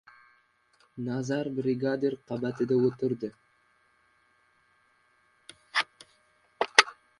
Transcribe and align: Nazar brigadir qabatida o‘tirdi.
Nazar 1.07 1.49
brigadir 1.59 2.15
qabatida 2.31 2.79
o‘tirdi. 2.89 3.31